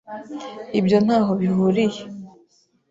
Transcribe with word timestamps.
Ibyo 0.79 0.97
ntaho 1.05 1.31
bihuriye. 1.41 2.01